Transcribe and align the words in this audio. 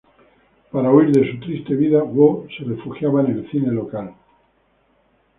Para 0.71 0.89
huir 0.89 1.11
de 1.11 1.31
su 1.31 1.39
triste 1.41 1.75
vida, 1.75 2.01
Woo 2.01 2.47
se 2.57 2.63
refugiaba 2.63 3.21
en 3.21 3.27
el 3.37 3.51
cine 3.51 3.71
local. 3.71 4.15